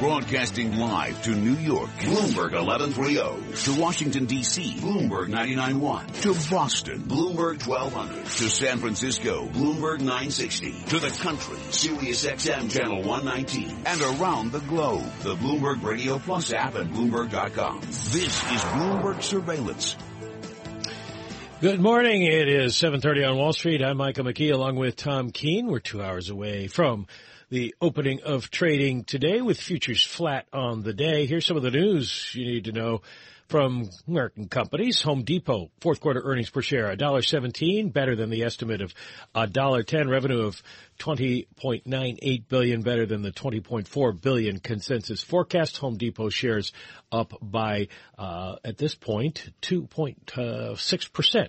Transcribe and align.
Broadcasting 0.00 0.76
live 0.78 1.22
to 1.24 1.30
New 1.32 1.56
York, 1.56 1.90
Bloomberg 1.98 2.52
1130. 2.52 3.74
To 3.74 3.78
Washington, 3.78 4.24
D.C., 4.24 4.76
Bloomberg 4.78 5.28
99.1. 5.28 6.22
To 6.22 6.50
Boston, 6.50 7.02
Bloomberg 7.02 7.66
1200. 7.66 8.24
To 8.24 8.48
San 8.48 8.78
Francisco, 8.78 9.46
Bloomberg 9.48 9.98
960. 9.98 10.84
To 10.84 10.98
the 11.00 11.10
country, 11.22 11.58
Sirius 11.70 12.24
XM 12.24 12.70
Channel 12.72 13.02
119. 13.02 13.76
And 13.84 14.00
around 14.18 14.52
the 14.52 14.60
globe, 14.60 15.04
the 15.20 15.34
Bloomberg 15.36 15.82
Radio 15.82 16.18
Plus 16.18 16.50
app 16.54 16.76
and 16.76 16.90
Bloomberg.com. 16.94 17.80
This 17.82 18.14
is 18.14 18.62
Bloomberg 18.72 19.22
Surveillance. 19.22 19.96
Good 21.60 21.78
morning. 21.78 22.22
It 22.22 22.48
is 22.48 22.74
7:30 22.74 23.28
on 23.28 23.36
Wall 23.36 23.52
Street. 23.52 23.82
I'm 23.82 23.98
Michael 23.98 24.24
McKee 24.24 24.50
along 24.50 24.76
with 24.76 24.96
Tom 24.96 25.30
Keene. 25.30 25.66
We're 25.66 25.78
2 25.78 26.02
hours 26.02 26.30
away 26.30 26.68
from 26.68 27.06
the 27.50 27.74
opening 27.80 28.22
of 28.22 28.50
trading 28.50 29.02
today 29.02 29.40
with 29.40 29.60
futures 29.60 30.04
flat 30.04 30.46
on 30.52 30.82
the 30.82 30.94
day. 30.94 31.26
Here's 31.26 31.44
some 31.44 31.56
of 31.56 31.64
the 31.64 31.72
news 31.72 32.30
you 32.32 32.46
need 32.46 32.64
to 32.66 32.72
know 32.72 33.02
from 33.48 33.90
American 34.06 34.46
companies. 34.46 35.02
Home 35.02 35.24
Depot, 35.24 35.72
fourth 35.80 36.00
quarter 36.00 36.22
earnings 36.24 36.48
per 36.48 36.62
share, 36.62 36.94
$1.17, 36.96 37.92
better 37.92 38.14
than 38.14 38.30
the 38.30 38.44
estimate 38.44 38.80
of 38.80 38.94
$1.10. 39.34 40.08
Revenue 40.08 40.42
of 40.42 40.62
20.98 41.00 42.48
billion, 42.48 42.82
better 42.82 43.06
than 43.06 43.22
the 43.22 43.32
20.4 43.32 44.22
billion 44.22 44.60
consensus 44.60 45.20
forecast. 45.20 45.78
Home 45.78 45.96
Depot 45.96 46.28
shares 46.28 46.72
up 47.10 47.32
by, 47.42 47.88
uh, 48.16 48.56
at 48.64 48.78
this 48.78 48.94
point, 48.94 49.50
2.6% 49.62 51.48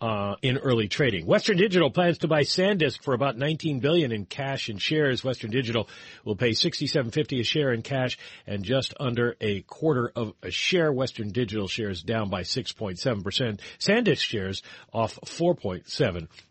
uh, 0.00 0.36
in 0.42 0.58
early 0.58 0.88
trading. 0.88 1.26
Western 1.26 1.56
Digital 1.56 1.90
plans 1.90 2.18
to 2.18 2.28
buy 2.28 2.42
SanDisk 2.42 3.02
for 3.02 3.14
about 3.14 3.36
19 3.36 3.80
billion 3.80 4.12
in 4.12 4.24
cash 4.24 4.68
and 4.68 4.80
shares. 4.80 5.24
Western 5.24 5.50
Digital 5.50 5.88
will 6.24 6.36
pay 6.36 6.50
67.50 6.50 7.40
a 7.40 7.42
share 7.44 7.72
in 7.72 7.82
cash 7.82 8.18
and 8.46 8.64
just 8.64 8.94
under 8.98 9.36
a 9.40 9.62
quarter 9.62 10.12
of 10.14 10.32
a 10.42 10.50
share. 10.50 10.92
Western 10.92 11.30
Digital 11.30 11.68
shares 11.68 12.02
down 12.02 12.28
by 12.30 12.42
6.7%. 12.42 13.60
SanDisk 13.78 14.20
shares 14.20 14.62
off 14.92 15.18
4.7 15.24 16.18
percent. 16.18 16.47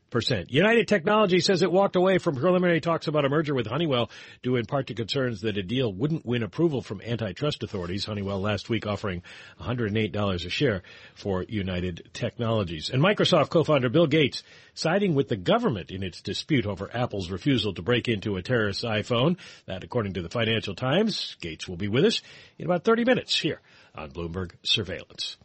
United 0.50 0.88
Technology 0.88 1.40
says 1.42 1.62
it 1.62 1.72
walked 1.72 1.98
away 1.98 2.18
from 2.18 2.36
preliminary 2.36 2.80
talks 2.80 3.08
about 3.08 3.26
a 3.26 3.30
merger 3.30 3.54
with 3.54 3.68
Honeywell 3.68 4.10
due 4.42 4.56
in 4.56 4.66
part 4.66 4.88
to 4.88 4.94
concerns 4.94 5.42
that 5.42 5.58
a 5.58 5.64
deal 5.64 5.92
wouldn't 5.92 6.26
win 6.26 6.44
approval 6.44 6.82
from 6.82 7.02
antitrust 7.02 7.62
authorities. 7.62 8.06
Honeywell 8.06 8.40
last 8.40 8.70
week 8.70 8.88
offering 8.88 9.22
$108 9.60 10.46
a 10.46 10.50
share 10.50 10.84
for 11.14 11.44
United 11.44 12.10
Technologies. 12.14 12.90
And 12.90 13.04
Microsoft 13.04 13.50
co-founder 13.50 13.90
Bill 13.90 14.08
Gates 14.08 14.44
siding 14.74 15.14
with 15.14 15.28
the 15.28 15.36
government 15.36 15.92
in 15.92 16.04
its 16.04 16.22
dispute 16.22 16.66
over 16.66 16.90
Apple's 16.94 17.30
refusal 17.30 17.74
to 17.74 17.82
break 17.82 18.08
into 18.08 18.38
a 18.38 18.42
terrorist 18.42 18.84
iPhone. 18.84 19.38
That 19.66 19.84
according 19.84 20.14
to 20.14 20.22
the 20.22 20.30
Financial 20.30 20.76
Times. 20.76 21.36
Gates 21.42 21.68
will 21.68 21.78
be 21.78 21.90
with 21.90 22.06
us 22.06 22.22
in 22.58 22.66
about 22.66 22.86
30 22.86 23.04
minutes 23.04 23.38
here 23.38 23.60
on 23.94 24.12
Bloomberg 24.12 24.52
Surveillance. 24.64 25.36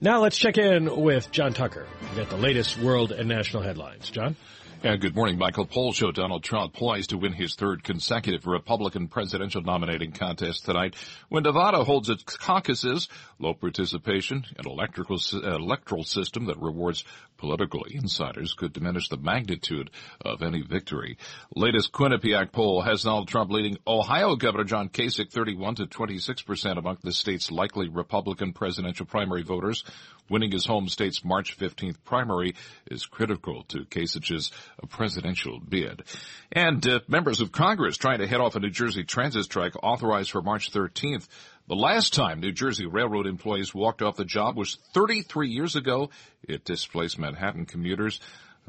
Now 0.00 0.20
let's 0.20 0.38
check 0.38 0.58
in 0.58 1.02
with 1.02 1.32
John 1.32 1.54
Tucker. 1.54 1.84
Get 2.14 2.30
the 2.30 2.36
latest 2.36 2.78
world 2.78 3.10
and 3.10 3.28
national 3.28 3.64
headlines. 3.64 4.10
John? 4.10 4.36
Yeah, 4.80 4.94
good 4.94 5.16
morning, 5.16 5.38
Michael. 5.38 5.66
Polls 5.66 5.96
show 5.96 6.12
Donald 6.12 6.44
Trump 6.44 6.72
poised 6.72 7.10
to 7.10 7.18
win 7.18 7.32
his 7.32 7.56
third 7.56 7.82
consecutive 7.82 8.46
Republican 8.46 9.08
presidential 9.08 9.60
nominating 9.60 10.12
contest 10.12 10.66
tonight. 10.66 10.94
When 11.28 11.42
Nevada 11.42 11.82
holds 11.82 12.08
its 12.08 12.22
caucuses, 12.22 13.08
low 13.40 13.54
participation, 13.54 14.44
an 14.56 14.70
electrical, 14.70 15.18
uh, 15.34 15.56
electoral 15.56 16.04
system 16.04 16.44
that 16.46 16.58
rewards 16.58 17.02
political 17.38 17.82
insiders 17.90 18.54
could 18.54 18.72
diminish 18.72 19.08
the 19.08 19.16
magnitude 19.16 19.90
of 20.20 20.42
any 20.42 20.62
victory. 20.62 21.18
Latest 21.56 21.90
Quinnipiac 21.90 22.52
poll 22.52 22.80
has 22.80 23.02
Donald 23.02 23.26
Trump 23.26 23.50
leading 23.50 23.78
Ohio 23.84 24.36
Governor 24.36 24.64
John 24.64 24.90
Kasich 24.90 25.32
31 25.32 25.74
to 25.76 25.86
26 25.86 26.42
percent 26.42 26.78
among 26.78 26.98
the 27.02 27.12
state's 27.12 27.50
likely 27.50 27.88
Republican 27.88 28.52
presidential 28.52 29.06
primary 29.06 29.42
voters. 29.42 29.82
Winning 30.30 30.52
his 30.52 30.66
home 30.66 30.88
state's 30.88 31.24
March 31.24 31.56
15th 31.56 31.96
primary 32.04 32.54
is 32.90 33.06
critical 33.06 33.62
to 33.68 33.86
Kasich's 33.86 34.52
presidential 34.88 35.60
bid. 35.60 36.04
And 36.52 36.86
uh, 36.86 37.00
members 37.08 37.40
of 37.40 37.52
Congress 37.52 37.96
trying 37.96 38.18
to 38.18 38.26
head 38.26 38.40
off 38.40 38.56
a 38.56 38.60
New 38.60 38.70
Jersey 38.70 39.04
transit 39.04 39.44
strike 39.44 39.74
authorized 39.82 40.30
for 40.30 40.42
March 40.42 40.72
13th. 40.72 41.26
The 41.68 41.74
last 41.74 42.14
time 42.14 42.40
New 42.40 42.52
Jersey 42.52 42.86
Railroad 42.86 43.26
employees 43.26 43.74
walked 43.74 44.02
off 44.02 44.16
the 44.16 44.24
job 44.24 44.56
was 44.56 44.78
33 44.94 45.50
years 45.50 45.76
ago. 45.76 46.10
It 46.42 46.64
displaced 46.64 47.18
Manhattan 47.18 47.66
commuters. 47.66 48.20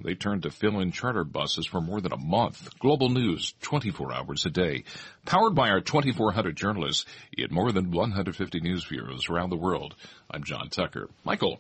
They 0.04 0.16
turned 0.16 0.44
to 0.44 0.50
fill 0.50 0.80
in 0.80 0.92
charter 0.92 1.24
buses 1.24 1.66
for 1.66 1.82
more 1.82 2.02
than 2.02 2.14
a 2.14 2.18
month. 2.18 2.80
Global 2.80 3.10
news, 3.10 3.54
24 3.62 4.14
hours 4.14 4.46
a 4.46 4.50
day. 4.50 4.86
Powered 5.26 5.56
by 5.56 5.70
our 5.70 5.82
2,400 5.82 6.56
journalists 6.56 7.06
in 7.38 7.48
more 7.52 7.72
than 7.72 7.92
150 7.92 8.60
news 8.62 8.86
bureaus 8.86 9.30
around 9.30 9.50
the 9.50 9.58
world. 9.58 9.96
I'm 10.32 10.44
John 10.44 10.70
Tucker. 10.70 11.10
Michael. 11.24 11.60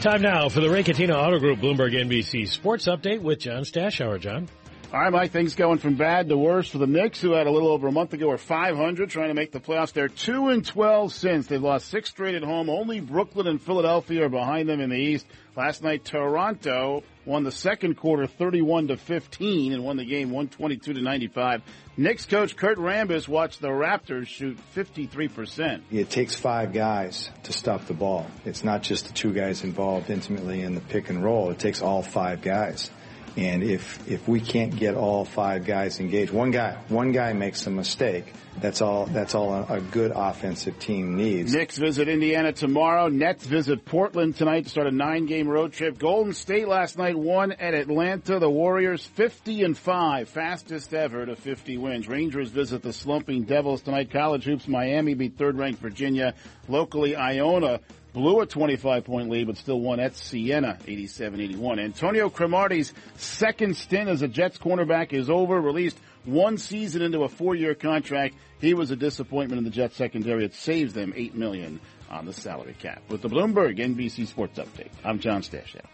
Time 0.00 0.22
now 0.22 0.48
for 0.48 0.60
the 0.60 0.68
Ray 0.68 0.82
Catena 0.82 1.14
Auto 1.14 1.38
Group 1.38 1.60
Bloomberg 1.60 1.92
NBC 1.92 2.48
Sports 2.48 2.86
Update 2.86 3.20
with 3.20 3.38
John 3.38 3.62
Stashower. 3.62 4.18
John. 4.18 4.48
All 4.92 5.00
right, 5.00 5.10
Mike, 5.10 5.30
things 5.30 5.54
going 5.54 5.78
from 5.78 5.94
bad 5.94 6.28
to 6.28 6.36
worse 6.36 6.68
for 6.68 6.76
the 6.76 6.86
Knicks, 6.86 7.18
who 7.18 7.32
had 7.32 7.46
a 7.46 7.50
little 7.50 7.70
over 7.70 7.88
a 7.88 7.92
month 7.92 8.12
ago 8.12 8.28
were 8.28 8.36
500, 8.36 9.08
trying 9.08 9.28
to 9.28 9.34
make 9.34 9.50
the 9.50 9.58
playoffs. 9.58 9.94
They're 9.94 10.08
2 10.08 10.48
and 10.50 10.66
12 10.66 11.14
since. 11.14 11.46
They've 11.46 11.62
lost 11.62 11.88
six 11.88 12.10
straight 12.10 12.34
at 12.34 12.42
home. 12.42 12.68
Only 12.68 13.00
Brooklyn 13.00 13.46
and 13.46 13.58
Philadelphia 13.58 14.26
are 14.26 14.28
behind 14.28 14.68
them 14.68 14.82
in 14.82 14.90
the 14.90 14.98
East. 14.98 15.24
Last 15.56 15.82
night, 15.82 16.04
Toronto 16.04 17.04
won 17.24 17.42
the 17.42 17.50
second 17.50 17.94
quarter 17.94 18.26
31 18.26 18.88
to 18.88 18.98
15 18.98 19.72
and 19.72 19.82
won 19.82 19.96
the 19.96 20.04
game 20.04 20.28
122 20.28 20.92
to 20.92 21.00
95. 21.00 21.62
Knicks 21.96 22.26
coach 22.26 22.54
Kurt 22.54 22.76
Rambis 22.76 23.26
watched 23.26 23.62
the 23.62 23.68
Raptors 23.68 24.26
shoot 24.26 24.58
53%. 24.76 25.84
It 25.90 26.10
takes 26.10 26.34
five 26.34 26.74
guys 26.74 27.30
to 27.44 27.54
stop 27.54 27.86
the 27.86 27.94
ball. 27.94 28.26
It's 28.44 28.62
not 28.62 28.82
just 28.82 29.06
the 29.06 29.14
two 29.14 29.32
guys 29.32 29.64
involved 29.64 30.10
intimately 30.10 30.60
in 30.60 30.74
the 30.74 30.82
pick 30.82 31.08
and 31.08 31.24
roll. 31.24 31.50
It 31.50 31.58
takes 31.58 31.80
all 31.80 32.02
five 32.02 32.42
guys. 32.42 32.90
And 33.36 33.62
if 33.62 34.08
if 34.08 34.28
we 34.28 34.40
can't 34.40 34.76
get 34.76 34.94
all 34.94 35.24
five 35.24 35.64
guys 35.64 36.00
engaged, 36.00 36.32
one 36.32 36.50
guy 36.50 36.76
one 36.88 37.12
guy 37.12 37.32
makes 37.32 37.66
a 37.66 37.70
mistake. 37.70 38.32
That's 38.60 38.82
all. 38.82 39.06
That's 39.06 39.34
all 39.34 39.54
a, 39.54 39.76
a 39.76 39.80
good 39.80 40.12
offensive 40.14 40.78
team 40.78 41.16
needs. 41.16 41.54
Knicks 41.54 41.78
visit 41.78 42.08
Indiana 42.08 42.52
tomorrow. 42.52 43.08
Nets 43.08 43.46
visit 43.46 43.84
Portland 43.86 44.36
tonight 44.36 44.64
to 44.64 44.68
start 44.68 44.86
a 44.86 44.90
nine-game 44.90 45.48
road 45.48 45.72
trip. 45.72 45.98
Golden 45.98 46.34
State 46.34 46.68
last 46.68 46.98
night 46.98 47.16
won 47.16 47.52
at 47.52 47.72
Atlanta. 47.72 48.38
The 48.38 48.50
Warriors 48.50 49.06
50 49.06 49.64
and 49.64 49.78
five, 49.78 50.28
fastest 50.28 50.92
ever 50.92 51.24
to 51.24 51.34
50 51.34 51.78
wins. 51.78 52.08
Rangers 52.08 52.50
visit 52.50 52.82
the 52.82 52.92
slumping 52.92 53.44
Devils 53.44 53.80
tonight. 53.80 54.10
College 54.10 54.44
hoops. 54.44 54.68
Miami 54.68 55.14
beat 55.14 55.38
third-ranked 55.38 55.80
Virginia. 55.80 56.34
Locally, 56.68 57.16
Iona 57.16 57.80
blew 58.12 58.40
a 58.40 58.46
25 58.46 59.04
point 59.04 59.30
lead, 59.30 59.46
but 59.46 59.56
still 59.56 59.80
won 59.80 60.00
at 60.00 60.16
Siena 60.16 60.78
87-81. 60.86 61.80
Antonio 61.80 62.28
Cromartie's 62.28 62.92
second 63.16 63.76
stint 63.76 64.08
as 64.08 64.22
a 64.22 64.28
Jets 64.28 64.58
cornerback 64.58 65.12
is 65.12 65.30
over, 65.30 65.60
released 65.60 65.98
one 66.24 66.58
season 66.58 67.02
into 67.02 67.22
a 67.22 67.28
four 67.28 67.54
year 67.54 67.74
contract. 67.74 68.34
He 68.60 68.74
was 68.74 68.90
a 68.90 68.96
disappointment 68.96 69.58
in 69.58 69.64
the 69.64 69.70
Jets 69.70 69.96
secondary. 69.96 70.44
It 70.44 70.54
saves 70.54 70.94
them 70.94 71.12
8 71.16 71.34
million 71.34 71.80
on 72.10 72.26
the 72.26 72.32
salary 72.32 72.76
cap. 72.78 73.02
With 73.08 73.22
the 73.22 73.28
Bloomberg 73.28 73.78
NBC 73.78 74.26
Sports 74.26 74.58
Update, 74.58 74.90
I'm 75.04 75.18
John 75.18 75.42
Stashower. 75.42 75.86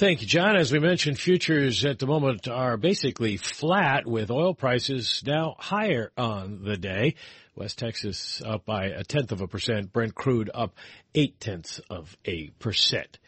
Thank 0.00 0.22
you, 0.22 0.26
John. 0.26 0.56
As 0.56 0.72
we 0.72 0.78
mentioned, 0.78 1.18
futures 1.18 1.84
at 1.84 1.98
the 1.98 2.06
moment 2.06 2.48
are 2.48 2.78
basically 2.78 3.36
flat 3.36 4.06
with 4.06 4.30
oil 4.30 4.54
prices 4.54 5.22
now 5.26 5.56
higher 5.58 6.10
on 6.16 6.64
the 6.64 6.78
day. 6.78 7.16
West 7.54 7.78
Texas 7.78 8.40
up 8.42 8.64
by 8.64 8.86
a 8.86 9.04
tenth 9.04 9.30
of 9.30 9.42
a 9.42 9.46
percent. 9.46 9.92
Brent 9.92 10.14
crude 10.14 10.48
up 10.54 10.74
eight 11.14 11.38
tenths 11.38 11.82
of 11.90 12.16
a 12.24 12.48
percent. 12.60 13.18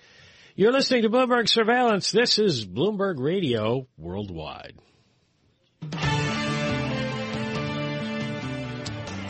You're 0.57 0.73
listening 0.73 1.03
to 1.03 1.11
Bloomberg 1.11 1.47
Surveillance. 1.51 2.11
This 2.11 2.39
is 2.39 2.65
Bloomberg 2.65 3.17
Radio 3.19 3.87
Worldwide. 3.99 4.79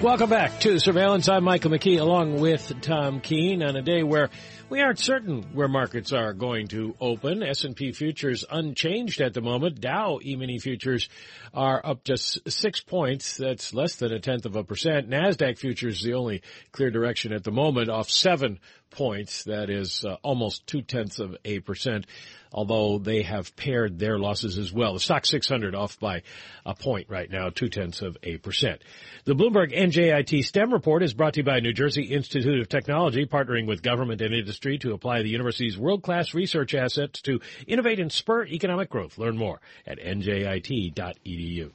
Welcome 0.03 0.31
back 0.31 0.59
to 0.63 0.81
Surveillance. 0.81 1.29
I'm 1.29 1.45
Michael 1.45 1.71
McKee 1.71 2.01
along 2.01 2.41
with 2.41 2.73
Tom 2.81 3.21
Keene 3.21 3.63
on 3.63 3.77
a 3.77 3.83
day 3.83 4.03
where 4.03 4.31
we 4.69 4.81
aren't 4.81 4.99
certain 4.99 5.43
where 5.53 5.69
markets 5.69 6.13
are 6.13 6.33
going 6.33 6.69
to 6.69 6.95
open. 7.01 7.43
S&P 7.43 7.93
futures 7.93 8.45
unchanged 8.51 9.21
at 9.21 9.35
the 9.35 9.41
moment. 9.41 9.81
Dow 9.81 10.19
E-mini 10.23 10.59
futures 10.59 11.09
are 11.53 11.85
up 11.85 12.05
just 12.05 12.41
six 12.51 12.81
points. 12.81 13.37
That's 13.37 13.75
less 13.75 13.97
than 13.97 14.13
a 14.13 14.21
tenth 14.21 14.47
of 14.47 14.57
a 14.57 14.65
percent. 14.65 15.11
NASDAQ 15.11 15.59
futures 15.59 16.03
the 16.03 16.15
only 16.15 16.43
clear 16.73 16.91
direction 16.91 17.33
at 17.33 17.45
the 17.45 17.53
moment 17.53 17.91
off 17.91 18.11
seven 18.11 18.59
points. 18.91 19.45
That 19.45 19.71
is 19.71 20.05
uh, 20.05 20.17
almost 20.23 20.67
two 20.67 20.83
tenths 20.83 21.19
of 21.19 21.37
a 21.45 21.61
percent 21.61 22.07
although 22.53 22.99
they 22.99 23.23
have 23.23 23.57
pared 23.57 23.99
their 23.99 24.19
losses 24.19 24.59
as 24.59 24.73
well. 24.73 24.93
The 24.95 25.01
Stoxx 25.01 25.27
600 25.27 25.75
off 25.75 25.99
by 25.99 26.23
a 26.65 26.75
point 26.75 27.09
right 27.09 27.31
now, 27.31 27.49
two 27.49 27.69
tenths 27.69 28.03
of 28.03 28.17
a 28.23 28.37
percent. 28.37 28.83
The 29.25 29.35
Bloomberg 29.35 29.77
NJIT 29.77 30.45
STEM 30.45 30.73
report 30.73 31.03
is 31.03 31.15
brought 31.15 31.35
to 31.35 31.41
you 31.41 31.45
by 31.45 31.61
New 31.61 31.73
Jersey 31.73 32.03
Institute 32.03 32.61
of 32.61 32.69
Technology, 32.69 33.27
partnering 33.27 33.67
with 33.67 33.83
government 33.83 34.21
and 34.21 34.35
industry 34.35 34.53
to 34.63 34.93
apply 34.93 35.23
the 35.23 35.29
university's 35.29 35.77
world-class 35.77 36.35
research 36.35 36.75
assets 36.75 37.21
to 37.23 37.41
innovate 37.67 38.01
and 38.01 38.13
spur 38.13 38.47
economic 38.47 38.89
growth. 38.89 39.19
Learn 39.19 39.37
more 39.37 39.61
at 39.87 39.99
njit.edu. 39.99 41.71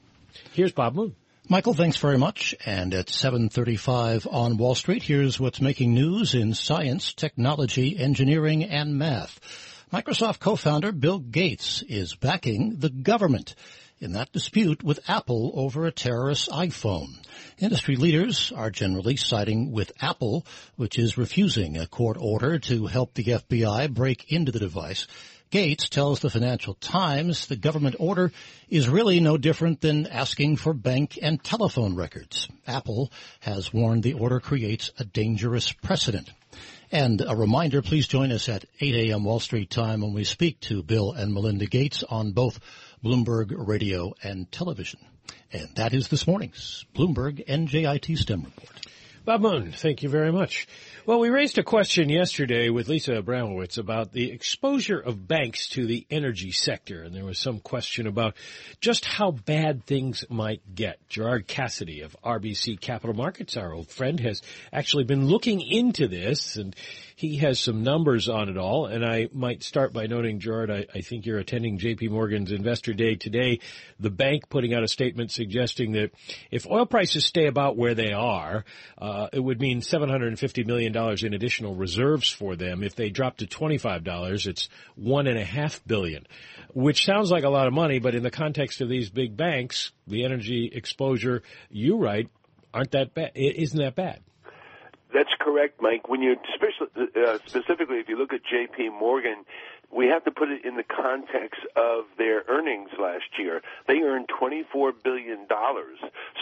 Here's 0.53 0.71
Bob 0.71 0.95
Moon. 0.95 1.15
Michael, 1.49 1.73
thanks 1.73 1.97
very 1.97 2.17
much. 2.17 2.55
And 2.65 2.93
at 2.93 3.07
7:35 3.07 4.27
on 4.29 4.57
Wall 4.57 4.75
Street, 4.75 5.03
here's 5.03 5.39
what's 5.39 5.61
making 5.61 5.93
news 5.93 6.33
in 6.33 6.53
science, 6.53 7.13
technology, 7.13 7.97
engineering, 7.97 8.65
and 8.65 8.97
math. 8.97 9.39
Microsoft 9.93 10.39
co-founder 10.39 10.91
Bill 10.91 11.19
Gates 11.19 11.81
is 11.83 12.15
backing 12.15 12.75
the 12.79 12.89
government 12.89 13.55
in 13.99 14.13
that 14.13 14.31
dispute 14.31 14.83
with 14.83 15.09
Apple 15.09 15.51
over 15.55 15.85
a 15.85 15.91
terrorist 15.91 16.49
iPhone. 16.49 17.17
Industry 17.57 17.95
leaders 17.95 18.51
are 18.55 18.69
generally 18.69 19.15
siding 19.15 19.71
with 19.71 19.91
Apple, 20.01 20.45
which 20.75 20.99
is 20.99 21.17
refusing 21.17 21.77
a 21.77 21.87
court 21.87 22.17
order 22.19 22.59
to 22.59 22.85
help 22.85 23.13
the 23.13 23.23
FBI 23.23 23.93
break 23.93 24.31
into 24.31 24.51
the 24.51 24.59
device. 24.59 25.07
Gates 25.49 25.87
tells 25.87 26.19
the 26.19 26.29
Financial 26.29 26.73
Times 26.73 27.47
the 27.47 27.55
government 27.55 27.95
order 27.99 28.33
is 28.67 28.89
really 28.89 29.21
no 29.21 29.37
different 29.37 29.79
than 29.79 30.05
asking 30.05 30.57
for 30.57 30.73
bank 30.73 31.17
and 31.21 31.41
telephone 31.41 31.95
records. 31.95 32.49
Apple 32.67 33.11
has 33.39 33.73
warned 33.73 34.03
the 34.03 34.13
order 34.13 34.41
creates 34.41 34.91
a 34.99 35.05
dangerous 35.05 35.71
precedent. 35.71 36.29
And 36.91 37.21
a 37.25 37.35
reminder, 37.35 37.81
please 37.81 38.07
join 38.07 38.31
us 38.31 38.49
at 38.49 38.65
8 38.79 39.09
a.m. 39.09 39.23
Wall 39.23 39.39
Street 39.39 39.69
time 39.69 40.01
when 40.01 40.13
we 40.13 40.23
speak 40.23 40.59
to 40.61 40.83
Bill 40.83 41.11
and 41.11 41.33
Melinda 41.33 41.65
Gates 41.65 42.03
on 42.03 42.31
both 42.31 42.59
Bloomberg 43.03 43.53
Radio 43.55 44.13
and 44.23 44.51
Television. 44.51 44.99
And 45.53 45.69
that 45.75 45.93
is 45.93 46.07
this 46.07 46.25
morning's 46.25 46.85
Bloomberg 46.95 47.45
NJIT 47.45 48.17
STEM 48.17 48.43
report. 48.43 48.87
Bob 49.27 49.41
Moon, 49.41 49.73
thank 49.73 50.03
you 50.03 50.07
very 50.07 50.31
much. 50.31 50.69
Well, 51.05 51.19
we 51.19 51.27
raised 51.27 51.57
a 51.57 51.63
question 51.63 52.07
yesterday 52.07 52.69
with 52.69 52.87
Lisa 52.87 53.21
Abramowitz 53.21 53.77
about 53.77 54.13
the 54.13 54.31
exposure 54.31 54.99
of 54.99 55.27
banks 55.27 55.67
to 55.71 55.85
the 55.85 56.07
energy 56.09 56.51
sector, 56.51 57.03
and 57.03 57.13
there 57.13 57.25
was 57.25 57.37
some 57.37 57.59
question 57.59 58.07
about 58.07 58.35
just 58.79 59.03
how 59.03 59.31
bad 59.31 59.83
things 59.83 60.23
might 60.29 60.61
get. 60.73 61.05
Gerard 61.09 61.45
Cassidy 61.45 62.01
of 62.01 62.15
RBC 62.23 62.79
Capital 62.79 63.15
Markets, 63.15 63.57
our 63.57 63.73
old 63.73 63.89
friend, 63.89 64.17
has 64.21 64.41
actually 64.71 65.03
been 65.03 65.27
looking 65.27 65.59
into 65.59 66.07
this, 66.07 66.55
and 66.55 66.73
he 67.17 67.37
has 67.37 67.59
some 67.59 67.83
numbers 67.83 68.29
on 68.29 68.47
it 68.47 68.57
all. 68.57 68.85
And 68.85 69.03
I 69.03 69.27
might 69.33 69.63
start 69.63 69.91
by 69.91 70.07
noting, 70.07 70.39
Gerard, 70.39 70.69
I, 70.71 70.85
I 70.93 71.01
think 71.01 71.25
you're 71.25 71.39
attending 71.39 71.79
JP 71.79 72.11
Morgan's 72.11 72.51
Investor 72.51 72.93
Day 72.93 73.15
today. 73.15 73.59
The 73.99 74.11
bank 74.11 74.49
putting 74.49 74.73
out 74.73 74.83
a 74.83 74.87
statement 74.87 75.31
suggesting 75.31 75.93
that 75.93 76.11
if 76.51 76.67
oil 76.67 76.85
prices 76.85 77.25
stay 77.25 77.47
about 77.47 77.75
where 77.75 77.95
they 77.95 78.11
are, 78.13 78.63
uh, 78.97 79.16
it 79.31 79.39
would 79.39 79.59
mean 79.59 79.81
750 79.81 80.63
million 80.63 80.91
dollars 80.91 81.23
in 81.23 81.33
additional 81.33 81.75
reserves 81.75 82.29
for 82.29 82.55
them. 82.55 82.83
If 82.83 82.95
they 82.95 83.09
drop 83.09 83.37
to 83.37 83.47
$25, 83.47 84.47
it's 84.47 84.69
one 84.95 85.27
and 85.27 85.37
a 85.37 85.45
half 85.45 85.81
billion, 85.85 86.27
which 86.73 87.05
sounds 87.05 87.31
like 87.31 87.43
a 87.43 87.49
lot 87.49 87.67
of 87.67 87.73
money, 87.73 87.99
but 87.99 88.15
in 88.15 88.23
the 88.23 88.31
context 88.31 88.81
of 88.81 88.89
these 88.89 89.09
big 89.09 89.35
banks, 89.35 89.91
the 90.07 90.25
energy 90.25 90.71
exposure, 90.73 91.43
you 91.69 91.97
write, 91.97 92.29
aren't 92.73 92.91
that 92.91 93.13
bad? 93.13 93.31
Isn't 93.35 93.79
that 93.79 93.95
bad? 93.95 94.21
That's 95.13 95.33
correct, 95.39 95.81
Mike. 95.81 96.09
When 96.09 96.21
you 96.21 96.35
uh, 96.35 97.37
specifically, 97.45 97.97
if 97.97 98.09
you 98.09 98.17
look 98.17 98.33
at 98.33 98.41
J.P. 98.43 98.89
Morgan, 98.89 99.45
we 99.91 100.07
have 100.07 100.23
to 100.25 100.31
put 100.31 100.49
it 100.49 100.65
in 100.65 100.75
the 100.75 100.83
context 100.83 101.61
of 101.75 102.05
their 102.17 102.43
earnings 102.49 102.89
last 102.99 103.25
year. 103.39 103.61
They 103.87 103.99
earned 104.03 104.27
$24 104.27 104.91
billion. 105.03 105.47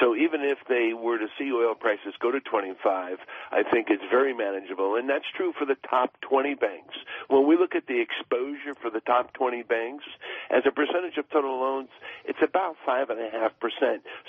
So 0.02 0.16
even 0.16 0.42
if 0.42 0.58
they 0.68 0.94
were 0.94 1.18
to 1.18 1.28
see 1.38 1.52
oil 1.54 1.76
prices 1.76 2.14
go 2.20 2.32
to 2.32 2.40
25, 2.40 3.18
I 3.52 3.64
think 3.72 3.88
it's 3.90 4.04
very 4.10 4.34
manageable. 4.34 4.96
And 4.96 5.10
that's 5.10 5.26
true 5.38 5.54
for 5.58 5.66
the 5.66 5.78
top 5.88 6.16
20 6.22 6.56
banks. 6.56 6.96
When 7.28 7.48
we 7.48 7.56
look 7.56 7.76
at 7.76 7.86
the 7.88 8.02
exposure 8.02 8.76
for 8.82 8.90
the 8.90 9.02
top 9.02 9.34
20 9.34 9.64
banks, 9.64 10.06
as 10.50 10.64
a 10.68 10.72
percentage 10.72 11.18
of 11.18 11.30
total 11.30 11.60
loans, 11.60 11.90
it's 12.26 12.40
about 12.42 12.76
5.5%. 12.88 13.10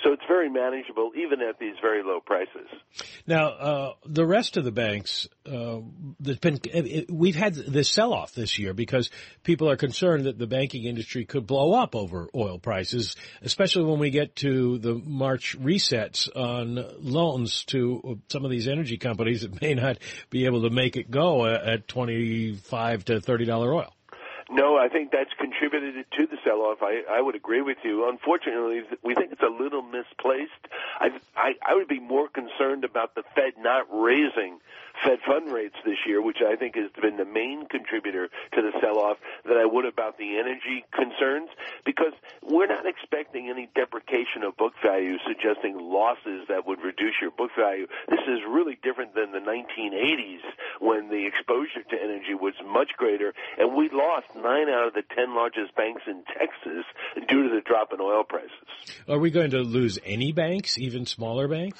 So 0.03 0.13
it's 0.13 0.23
very 0.27 0.49
manageable 0.49 1.11
even 1.17 1.41
at 1.41 1.59
these 1.59 1.75
very 1.81 2.03
low 2.03 2.19
prices. 2.19 2.69
Now, 3.25 3.47
uh, 3.47 3.93
the 4.05 4.25
rest 4.25 4.57
of 4.57 4.63
the 4.63 4.71
banks, 4.71 5.27
uh, 5.45 5.79
there's 6.19 6.39
been, 6.39 6.59
we've 7.09 7.35
had 7.35 7.55
this 7.55 7.89
sell-off 7.89 8.33
this 8.33 8.59
year 8.59 8.73
because 8.73 9.06
because 9.07 9.43
people 9.43 9.69
are 9.69 9.77
concerned 9.77 10.25
that 10.25 10.37
the 10.37 10.47
banking 10.47 10.85
industry 10.85 11.25
could 11.25 11.47
blow 11.47 11.73
up 11.73 11.95
over 11.95 12.29
oil 12.35 12.59
prices, 12.59 13.15
especially 13.41 13.85
when 13.85 13.99
we 13.99 14.09
get 14.09 14.35
to 14.37 14.77
the 14.77 14.95
March 15.05 15.57
resets 15.59 16.29
on 16.35 16.83
loans 16.99 17.63
to 17.65 18.19
some 18.29 18.45
of 18.45 18.51
these 18.51 18.67
energy 18.67 18.97
companies 18.97 19.41
that 19.41 19.61
may 19.61 19.73
not 19.73 19.97
be 20.29 20.45
able 20.45 20.63
to 20.63 20.69
make 20.69 20.97
it 20.97 21.09
go 21.09 21.45
at 21.45 21.87
25 21.87 23.05
to 23.05 23.19
$30 23.19 23.73
oil. 23.73 23.93
No, 24.49 24.77
I 24.77 24.87
think 24.87 25.11
that's 25.11 25.31
contributed 25.37 26.05
to 26.17 26.25
the 26.25 26.37
sell-off. 26.45 26.77
I, 26.81 27.01
I 27.09 27.21
would 27.21 27.35
agree 27.35 27.61
with 27.61 27.79
you. 27.83 28.07
Unfortunately, 28.07 28.81
we 29.03 29.13
think 29.13 29.33
it's 29.33 29.41
a 29.41 29.51
little 29.61 29.81
misplaced. 29.81 30.51
I, 31.01 31.09
I, 31.35 31.51
I 31.61 31.75
would 31.75 31.89
be 31.89 31.99
more 31.99 32.29
concerned 32.29 32.85
about 32.85 33.13
the 33.13 33.23
Fed 33.35 33.53
not 33.59 33.87
raising 33.91 34.59
Fed 35.03 35.19
fund 35.25 35.51
rates 35.51 35.75
this 35.85 35.97
year, 36.05 36.21
which 36.21 36.41
I 36.41 36.55
think 36.55 36.75
has 36.75 36.89
been 37.01 37.17
the 37.17 37.25
main 37.25 37.67
contributor 37.67 38.29
to 38.53 38.61
the 38.61 38.71
sell-off, 38.81 39.17
than 39.45 39.57
I 39.57 39.65
would 39.65 39.85
about 39.85 40.17
the 40.17 40.37
energy 40.37 40.85
concerns, 40.93 41.49
because 41.85 42.13
we're 42.41 42.67
not 42.67 42.85
expecting 42.85 43.49
any 43.49 43.69
deprecation 43.75 44.43
of 44.43 44.57
book 44.57 44.73
value, 44.83 45.17
suggesting 45.27 45.77
losses 45.77 46.47
that 46.49 46.65
would 46.65 46.81
reduce 46.81 47.15
your 47.21 47.31
book 47.31 47.51
value. 47.57 47.87
This 48.09 48.21
is 48.27 48.39
really 48.47 48.77
different 48.81 49.15
than 49.15 49.31
the 49.31 49.39
1980s 49.39 50.41
when 50.79 51.09
the 51.09 51.25
exposure 51.25 51.83
to 51.89 51.95
energy 51.95 52.33
was 52.33 52.53
much 52.65 52.91
greater, 52.97 53.33
and 53.57 53.75
we 53.75 53.89
lost 53.89 54.27
nine 54.35 54.69
out 54.69 54.87
of 54.87 54.93
the 54.93 55.03
ten 55.15 55.35
largest 55.35 55.75
banks 55.75 56.03
in 56.07 56.23
Texas 56.37 56.85
due 57.27 57.43
to 57.43 57.55
the 57.55 57.61
drop 57.61 57.93
in 57.93 58.01
oil 58.01 58.23
prices. 58.23 58.51
Are 59.07 59.19
we 59.19 59.31
going 59.31 59.51
to 59.51 59.61
lose 59.61 59.99
any 60.05 60.31
banks, 60.31 60.77
even 60.77 61.05
smaller 61.05 61.47
banks? 61.47 61.79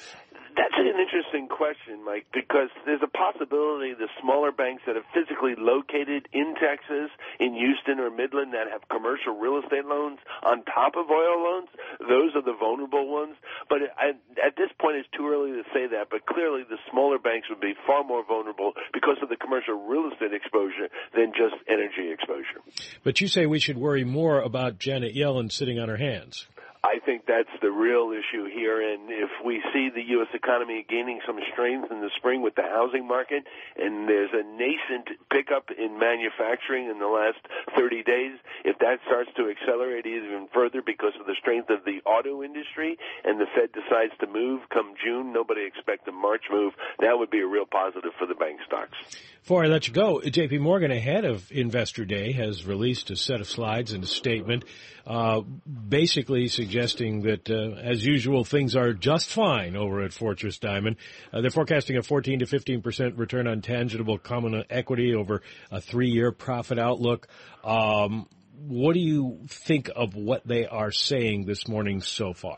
That's 0.58 0.74
an 0.74 0.98
interesting 0.98 1.48
question, 1.48 2.04
Mike, 2.04 2.26
because 2.34 2.74
there's 2.86 3.06
a 3.06 3.14
possibility 3.14 3.94
the 3.94 4.10
smaller 4.20 4.52
banks 4.52 4.82
that 4.88 4.98
are 4.98 5.06
physically 5.14 5.54
located 5.54 6.28
in 6.34 6.56
Texas, 6.58 7.14
in 7.40 7.54
Houston 7.54 8.00
or 8.00 8.10
Midland 8.10 8.54
that 8.54 8.66
have 8.66 8.82
commercial 8.90 9.38
real 9.38 9.62
estate 9.62 9.86
loans 9.86 10.18
on 10.42 10.64
top 10.66 10.96
of 10.98 11.12
oil 11.12 11.38
loans, 11.46 11.70
those 12.02 12.34
are 12.34 12.42
the 12.42 12.58
vulnerable 12.58 13.06
ones. 13.06 13.36
But 13.70 13.86
at 13.94 14.58
this 14.58 14.74
point, 14.82 14.98
it's 14.98 15.10
too 15.16 15.30
early 15.30 15.52
to 15.52 15.64
say 15.74 15.86
that, 15.94 16.10
but 16.10 16.26
clearly 16.26 16.64
the 16.68 16.82
smaller 16.90 17.20
banks 17.20 17.50
would 17.50 17.62
be 17.62 17.76
far 17.86 18.04
more 18.04 18.26
vulnerable 18.26 18.74
because 18.94 19.18
of 19.22 19.30
the 19.30 19.38
commercial 19.38 19.78
real 19.86 20.10
estate 20.12 20.34
exposure 20.34 20.90
than 21.14 21.34
just 21.38 21.54
energy 21.70 22.10
exposure. 22.10 22.66
But 23.04 23.22
you 23.22 23.28
say 23.28 23.46
we 23.46 23.60
should 23.60 23.78
worry 23.78 24.04
more 24.04 24.42
about 24.42 24.80
Janet 24.80 25.14
Yellen 25.14 25.52
sitting 25.52 25.78
on 25.78 25.88
her 25.88 25.98
hands. 25.98 26.48
I 26.88 27.00
think 27.04 27.26
that's 27.28 27.52
the 27.62 27.70
real 27.70 28.16
issue 28.16 28.48
here. 28.48 28.80
And 28.80 29.12
if 29.12 29.30
we 29.44 29.62
see 29.74 29.90
the 29.94 30.04
U.S. 30.16 30.32
economy 30.34 30.86
gaining 30.88 31.20
some 31.28 31.38
strength 31.52 31.92
in 31.92 32.00
the 32.00 32.10
spring 32.16 32.42
with 32.42 32.56
the 32.56 32.64
housing 32.64 33.06
market, 33.06 33.44
and 33.76 34.08
there's 34.08 34.32
a 34.32 34.44
nascent 34.56 35.20
pickup 35.30 35.68
in 35.78 36.00
manufacturing 36.00 36.88
in 36.90 37.00
the 37.00 37.12
last 37.12 37.44
30 37.76 38.04
days, 38.04 38.40
if 38.64 38.80
that 38.80 39.00
starts 39.06 39.30
to 39.36 39.52
accelerate 39.52 40.06
even 40.06 40.48
further 40.54 40.82
because 40.82 41.12
of 41.20 41.26
the 41.26 41.36
strength 41.38 41.70
of 41.70 41.84
the 41.84 42.00
auto 42.08 42.42
industry, 42.42 42.98
and 43.26 43.38
the 43.38 43.48
Fed 43.54 43.76
decides 43.76 44.14
to 44.22 44.28
move 44.28 44.62
come 44.72 44.96
June, 45.04 45.34
nobody 45.34 45.68
expects 45.68 46.08
a 46.08 46.14
March 46.14 46.46
move, 46.50 46.72
that 47.00 47.20
would 47.20 47.30
be 47.30 47.42
a 47.42 47.48
real 47.48 47.66
positive 47.66 48.12
for 48.18 48.28
the 48.28 48.36
bank 48.36 48.62
stocks. 48.66 48.96
Before 49.42 49.64
I 49.64 49.68
let 49.68 49.88
you 49.88 49.94
go, 49.94 50.22
J.P. 50.22 50.60
Morgan, 50.60 50.92
ahead 50.92 51.26
of 51.26 51.52
Investor 51.52 52.06
Day, 52.06 52.32
has 52.32 52.66
released 52.66 53.10
a 53.12 53.18
set 53.18 53.42
of 53.42 53.48
slides 53.48 53.92
and 53.92 54.04
a 54.04 54.08
statement 54.08 54.64
uh, 55.06 55.42
basically 55.42 56.48
suggesting 56.48 56.77
that, 56.78 57.50
uh, 57.50 57.80
as 57.80 58.06
usual, 58.06 58.44
things 58.44 58.76
are 58.76 58.94
just 58.94 59.30
fine 59.30 59.76
over 59.76 60.02
at 60.02 60.14
Fortress 60.14 60.60
Dimon. 60.60 60.96
Uh, 61.34 61.42
they're 61.42 61.50
forecasting 61.50 61.98
a 61.98 62.04
14 62.04 62.40
to 62.40 62.46
15 62.46 62.82
percent 62.82 63.18
return 63.18 63.48
on 63.48 63.62
tangible 63.62 64.18
common 64.18 64.64
equity 64.70 65.14
over 65.14 65.42
a 65.72 65.82
three-year 65.82 66.32
profit 66.32 66.80
outlook. 66.80 67.28
Um, 67.64 68.28
what 68.60 68.94
do 68.94 69.00
you 69.00 69.40
think 69.48 69.90
of 69.96 70.16
what 70.16 70.48
they 70.48 70.66
are 70.66 70.92
saying 70.92 71.46
this 71.46 71.68
morning 71.68 72.02
so 72.02 72.34
far? 72.34 72.58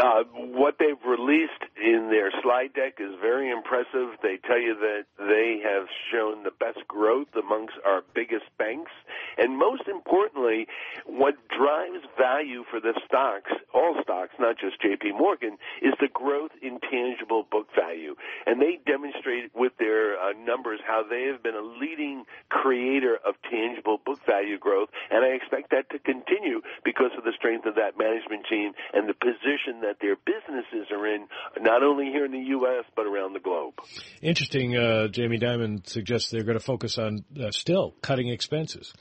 Uh, 0.00 0.22
what 0.34 0.76
they've 0.78 1.04
released 1.06 1.69
in 1.80 2.10
their 2.10 2.30
slide 2.42 2.74
deck 2.74 2.98
is 2.98 3.14
very 3.20 3.50
impressive. 3.50 4.16
They 4.22 4.38
tell 4.46 4.60
you 4.60 4.74
that 4.74 5.04
they 5.18 5.60
have 5.64 5.86
shown 6.12 6.42
the 6.42 6.50
best 6.50 6.86
growth 6.86 7.28
amongst 7.34 7.74
our 7.84 8.02
biggest 8.14 8.46
banks. 8.58 8.92
And 9.38 9.56
most 9.56 9.88
importantly, 9.88 10.66
what 11.06 11.34
drives 11.48 12.04
value 12.18 12.64
for 12.70 12.80
the 12.80 12.92
stocks, 13.06 13.50
all 13.72 13.96
stocks, 14.02 14.34
not 14.38 14.58
just 14.58 14.80
JP 14.82 15.18
Morgan, 15.18 15.56
is 15.80 15.94
the 16.00 16.08
growth 16.08 16.50
in 16.62 16.78
tangible 16.80 17.46
book 17.50 17.68
value. 17.74 18.14
And 18.46 18.60
they 18.60 18.78
demonstrate 18.84 19.54
with 19.54 19.72
their 19.78 20.18
uh, 20.20 20.32
numbers 20.32 20.80
how 20.86 21.02
they 21.08 21.24
have 21.32 21.42
been 21.42 21.54
a 21.54 21.62
leading 21.62 22.24
creator 22.48 23.18
of 23.24 23.34
tangible 23.50 23.98
book 24.04 24.20
value 24.26 24.58
growth. 24.58 24.90
And 25.10 25.24
I 25.24 25.28
expect 25.28 25.70
that 25.70 25.88
to 25.90 25.98
continue 25.98 26.60
because 26.84 27.12
of 27.16 27.24
the 27.24 27.32
strength 27.32 27.66
of 27.66 27.76
that 27.76 27.96
management 27.98 28.46
team 28.48 28.72
and 28.92 29.08
the 29.08 29.14
position 29.14 29.80
that 29.82 30.00
their 30.00 30.16
businesses 30.16 30.90
are 30.90 31.06
in, 31.06 31.26
not 31.70 31.84
only 31.84 32.06
here 32.06 32.24
in 32.24 32.32
the 32.32 32.48
U.S., 32.58 32.84
but 32.96 33.06
around 33.06 33.32
the 33.32 33.38
globe. 33.40 33.74
Interesting. 34.22 34.76
Uh, 34.76 35.06
Jamie 35.06 35.38
Dimon 35.38 35.86
suggests 35.86 36.30
they're 36.30 36.42
going 36.42 36.58
to 36.58 36.64
focus 36.64 36.98
on 36.98 37.24
uh, 37.40 37.52
still 37.52 37.94
cutting 38.02 38.28
expenses. 38.28 38.92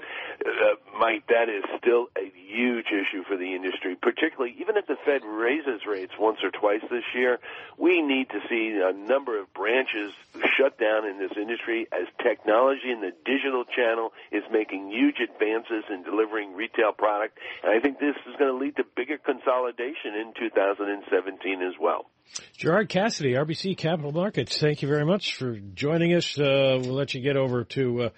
Uh, 0.46 0.76
Mike, 1.00 1.26
that 1.28 1.50
is 1.50 1.64
still 1.80 2.08
a 2.16 2.29
huge 2.50 2.88
issue 2.88 3.24
for 3.28 3.38
the 3.38 3.54
industry, 3.54 3.96
particularly 3.96 4.56
even 4.60 4.76
if 4.76 4.88
the 4.88 4.98
Fed 5.06 5.22
raises 5.24 5.86
rates 5.88 6.14
once 6.18 6.40
or 6.44 6.50
twice 6.50 6.82
this 6.90 7.06
year. 7.14 7.40
We 7.78 8.02
need 8.02 8.30
to 8.30 8.40
see 8.50 8.82
a 8.82 8.94
number 8.94 9.40
of 9.40 9.54
branches 9.54 10.12
shut 10.58 10.78
down 10.80 11.06
in 11.08 11.20
this 11.20 11.32
industry 11.38 11.88
as 11.94 12.08
technology 12.22 12.92
in 12.92 13.02
the 13.02 13.14
digital 13.26 13.64
channel 13.64 14.12
is 14.32 14.44
making 14.52 14.90
huge 14.90 15.22
advances 15.22 15.86
in 15.90 16.04
delivering 16.04 16.56
retail 16.56 16.92
product. 16.92 17.38
And 17.64 17.72
I 17.72 17.80
think 17.80 18.00
this 18.00 18.16
is 18.28 18.36
going 18.38 18.52
to 18.52 18.58
lead 18.58 18.76
to 18.78 18.84
bigger 18.96 19.18
consolidation 19.18 20.16
in 20.18 20.34
2017 20.38 21.62
as 21.62 21.74
well. 21.80 22.10
Gerard 22.58 22.90
Cassidy, 22.90 23.34
RBC 23.34 23.78
Capital 23.78 24.12
Markets, 24.12 24.58
thank 24.60 24.82
you 24.82 24.88
very 24.88 25.06
much 25.06 25.36
for 25.36 25.58
joining 25.74 26.14
us. 26.14 26.38
Uh, 26.38 26.80
we'll 26.82 26.94
let 26.94 27.14
you 27.14 27.22
get 27.22 27.38
over 27.38 27.64
to 27.64 28.04
uh, 28.04 28.10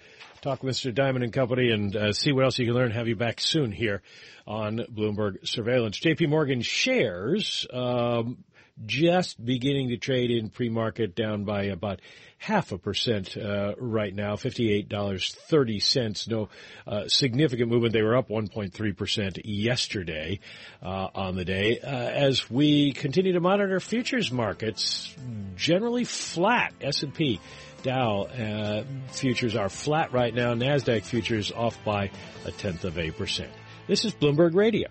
talk 0.42 0.64
with 0.64 0.74
Mr. 0.74 0.92
Dimon 0.92 1.22
and 1.22 1.32
Company 1.32 1.70
and 1.70 1.94
uh, 1.94 2.12
see 2.12 2.32
what 2.32 2.44
else 2.44 2.58
you 2.58 2.66
can 2.66 2.74
learn. 2.74 2.90
Have 2.90 3.06
you 3.06 3.14
back 3.14 3.40
soon 3.40 3.70
here 3.70 4.02
on 4.44 4.78
Bloomberg 4.92 5.46
Surveillance. 5.46 6.00
JP 6.00 6.28
Morgan 6.30 6.62
shares 6.62 7.64
um, 7.72 8.38
just 8.84 9.42
beginning 9.42 9.90
to 9.90 9.98
trade 9.98 10.32
in 10.32 10.50
pre-market 10.50 11.14
down 11.14 11.44
by 11.44 11.64
about 11.66 12.00
half 12.38 12.72
a 12.72 12.78
percent 12.78 13.36
uh, 13.36 13.74
right 13.78 14.12
now, 14.12 14.34
$58.30. 14.34 16.28
No 16.28 16.48
uh, 16.88 17.06
significant 17.06 17.70
movement. 17.70 17.92
They 17.92 18.02
were 18.02 18.16
up 18.16 18.28
1.3% 18.28 19.42
yesterday 19.44 20.40
uh, 20.82 21.08
on 21.14 21.36
the 21.36 21.44
day. 21.44 21.78
Uh, 21.78 21.86
as 21.86 22.50
we 22.50 22.92
continue 22.94 23.34
to 23.34 23.40
monitor 23.40 23.78
futures 23.78 24.32
markets, 24.32 25.14
generally 25.54 26.02
flat. 26.02 26.72
S&P 26.80 27.38
Dow 27.82 28.22
uh, 28.22 28.84
futures 29.08 29.56
are 29.56 29.68
flat 29.68 30.12
right 30.12 30.34
now. 30.34 30.54
NASDAQ 30.54 31.04
futures 31.04 31.52
off 31.52 31.82
by 31.84 32.10
a 32.44 32.50
tenth 32.50 32.84
of 32.84 32.98
a 32.98 33.10
percent. 33.10 33.50
This 33.86 34.04
is 34.04 34.14
Bloomberg 34.14 34.54
Radio. 34.54 34.88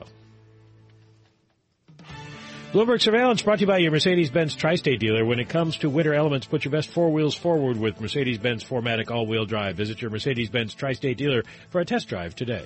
Bloomberg 2.74 3.02
Surveillance 3.02 3.42
brought 3.42 3.58
to 3.58 3.62
you 3.62 3.68
by 3.68 3.80
your 3.80 3.92
Mercedes-Benz 3.92 4.56
Tri-State 4.56 5.02
dealer. 5.02 5.26
When 5.26 5.40
it 5.40 5.50
comes 5.50 5.78
to 5.80 5.90
winter 5.90 6.14
elements, 6.14 6.48
put 6.48 6.64
your 6.64 6.72
best 6.72 6.90
four 6.90 7.12
wheels 7.12 7.36
forward 7.36 7.78
with 7.78 8.00
Mercedes-Benz 8.00 8.64
4MATIC 8.64 9.12
all-wheel 9.12 9.46
drive. 9.46 9.76
Visit 9.76 10.02
your 10.02 10.10
Mercedes-Benz 10.10 10.74
Tri-State 10.74 11.18
dealer 11.18 11.44
for 11.70 11.82
a 11.82 11.86
test 11.86 12.08
drive 12.08 12.34
today. 12.34 12.66